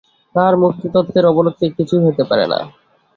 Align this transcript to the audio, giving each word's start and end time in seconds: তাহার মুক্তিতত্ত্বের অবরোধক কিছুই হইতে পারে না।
তাহার 0.35 0.55
মুক্তিতত্ত্বের 0.57 1.25
অবরোধক 1.25 1.71
কিছুই 1.77 2.03
হইতে 2.05 2.23
পারে 2.29 2.45
না। 2.47 2.59